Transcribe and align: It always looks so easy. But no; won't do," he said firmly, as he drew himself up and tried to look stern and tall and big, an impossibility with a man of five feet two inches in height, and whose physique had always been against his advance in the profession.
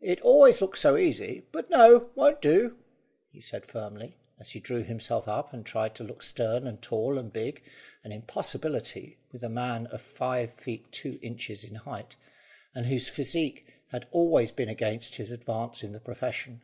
It 0.00 0.20
always 0.20 0.60
looks 0.60 0.78
so 0.80 0.96
easy. 0.96 1.42
But 1.50 1.68
no; 1.68 2.12
won't 2.14 2.40
do," 2.40 2.76
he 3.32 3.40
said 3.40 3.66
firmly, 3.66 4.16
as 4.38 4.50
he 4.52 4.60
drew 4.60 4.84
himself 4.84 5.26
up 5.26 5.52
and 5.52 5.66
tried 5.66 5.96
to 5.96 6.04
look 6.04 6.22
stern 6.22 6.68
and 6.68 6.80
tall 6.80 7.18
and 7.18 7.32
big, 7.32 7.64
an 8.04 8.12
impossibility 8.12 9.18
with 9.32 9.42
a 9.42 9.48
man 9.48 9.88
of 9.88 10.00
five 10.00 10.52
feet 10.54 10.92
two 10.92 11.18
inches 11.20 11.64
in 11.64 11.74
height, 11.74 12.14
and 12.76 12.86
whose 12.86 13.08
physique 13.08 13.66
had 13.88 14.06
always 14.12 14.52
been 14.52 14.68
against 14.68 15.16
his 15.16 15.32
advance 15.32 15.82
in 15.82 15.90
the 15.90 15.98
profession. 15.98 16.62